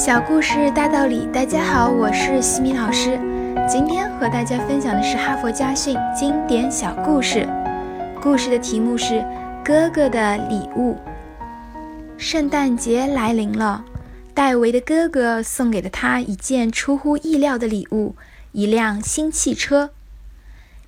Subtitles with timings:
[0.00, 3.20] 小故事大道理，大家好，我是西米老师。
[3.68, 7.46] 今天和大家分享的是哈佛家训经典小故事。
[8.18, 9.14] 故事的题目是
[9.62, 10.94] 《哥哥的礼物》。
[12.16, 13.84] 圣诞节来临了，
[14.32, 18.16] 戴维的哥哥送给了他一件出乎意料的礼物——
[18.52, 19.90] 一辆新汽车。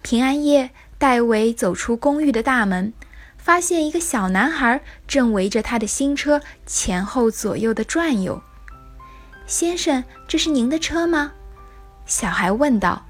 [0.00, 2.94] 平安夜，戴维走出公寓的大门，
[3.36, 8.42] 发现一个小男孩正围着他的新车前后左右的转悠。
[9.52, 11.30] 先生，这是您的车吗？
[12.06, 13.04] 小孩问道。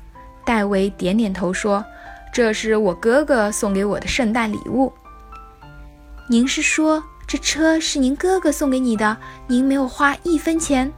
[0.44, 1.84] 戴维点点头说
[2.34, 4.92] ：“这是我哥哥送给我的圣诞礼物。”
[6.28, 9.16] 您是说这车是您哥哥送给你的？
[9.46, 10.92] 您没有花一分钱？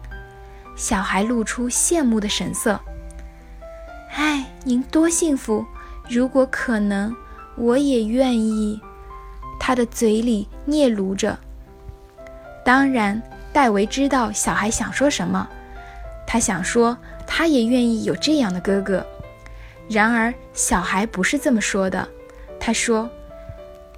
[0.77, 2.81] 小孩露出羡慕的神色。
[4.15, 5.63] 哎，您多幸福！
[6.09, 7.15] 如果可能，
[7.57, 8.81] 我也愿意。
[9.61, 11.39] 他的嘴里嗫嚅着。
[12.65, 13.23] 当然。
[13.55, 15.49] 戴维知道小孩想说什么，
[16.27, 19.07] 他想说他也愿意有这样的哥哥。
[19.89, 22.07] 然而，小孩不是这么说的。
[22.59, 23.09] 他说：“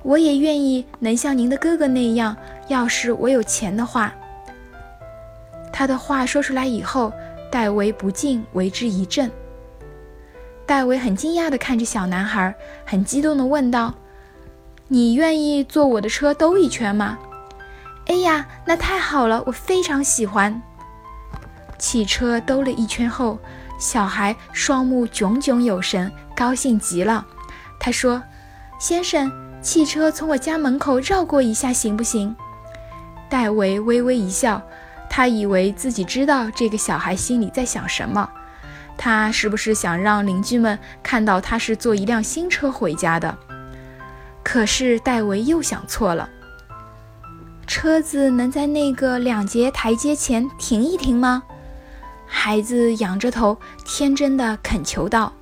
[0.05, 2.37] 我也愿意能像您的哥哥那样，
[2.69, 4.13] 要是我有钱的话。”
[5.73, 7.11] 他的话说出来以后，
[7.51, 9.31] 戴维不禁为之一振。
[10.67, 13.95] 戴维很惊讶地看着小男孩，很激动地问道
[14.89, 17.19] ：“你愿意坐我的车兜一圈吗？”
[18.07, 20.63] 哎呀，那太好了，我非常喜欢。
[21.79, 23.39] 汽车兜了一圈后，
[23.79, 27.27] 小孩双目炯炯有神，高兴极了。
[27.79, 28.23] 他说
[28.79, 32.35] ：“先生，汽车从我家门口绕过一下行不行？”
[33.29, 34.63] 戴维微微一笑，
[35.11, 38.29] 他以为自己知道这个小孩心里在想什么。
[38.97, 43.37] 他是不是想让邻居们看到他是坐一辆新车回家的？
[44.43, 46.29] 可是戴维又想错了。
[47.67, 51.43] 车子能在那个两节台阶前停一停吗？
[52.25, 55.33] 孩子仰着头，天真的恳求道。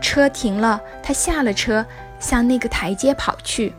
[0.00, 1.84] 车停了，他下了车，
[2.20, 3.72] 向那个台阶跑去。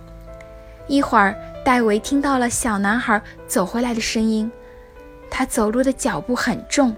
[0.87, 4.51] 一会儿，戴维听到了小男孩走回来的声音。
[5.29, 6.95] 他走路的脚步很重，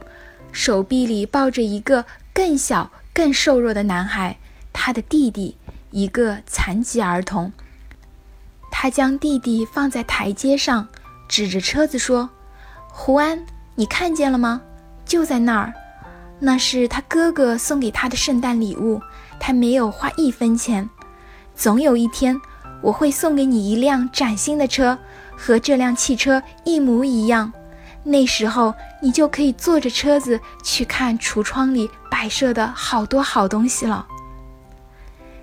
[0.52, 4.38] 手臂里抱着一个更小、更瘦弱的男孩，
[4.74, 5.58] 他的弟弟，
[5.92, 7.52] 一个残疾儿童。
[8.86, 10.88] 他将弟弟放在台阶上，
[11.28, 12.30] 指着车子说
[12.88, 14.62] ：“胡安，你看见了吗？
[15.04, 15.74] 就在那儿，
[16.38, 19.02] 那是他哥哥送给他的圣诞礼物。
[19.40, 20.88] 他没有花一分钱。
[21.56, 22.40] 总有一天，
[22.84, 24.96] 我会送给你一辆崭新的车，
[25.36, 27.52] 和这辆汽车一模一样。
[28.04, 28.72] 那时候，
[29.02, 34.06] 你就可以坐着车子去看橱窗里摆设的好多好东西了。”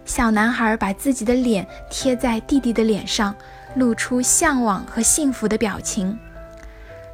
[0.04, 3.34] 小男孩把自己的脸贴在弟弟的脸上，
[3.76, 6.18] 露出向往和幸福的表情。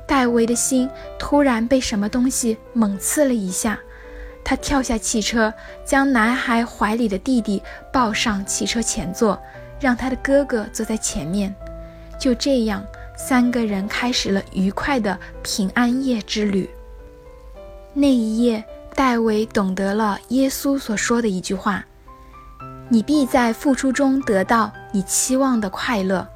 [0.07, 0.89] 戴维的心
[1.19, 3.79] 突然被什么东西猛刺了一下，
[4.43, 5.53] 他跳下汽车，
[5.85, 7.63] 将男孩怀里的弟弟
[7.93, 9.39] 抱上汽车前座，
[9.79, 11.55] 让他的哥哥坐在前面。
[12.19, 12.83] 就这样，
[13.17, 16.69] 三个人开始了愉快的平安夜之旅。
[17.93, 21.85] 那一夜，戴维懂得了耶稣所说的一句话。
[22.91, 26.27] 你必在付出中得到你期望的快乐，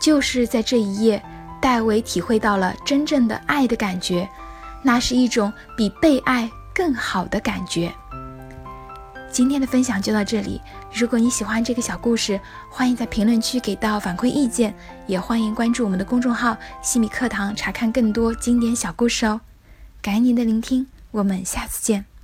[0.00, 1.20] 就是在这一夜，
[1.60, 4.28] 戴维体会到了真正的爱的感觉，
[4.82, 7.92] 那是一种比被爱更好的感觉。
[9.28, 10.60] 今天的分享就到这里，
[10.94, 12.40] 如果你喜欢这个小故事，
[12.70, 14.74] 欢迎在评论区给到反馈意见，
[15.06, 19.40] 也欢迎关注我们的公众号“西米课堂”查看更多经典小故事哦。
[20.00, 22.15] 感谢您的聆听，我们下次见。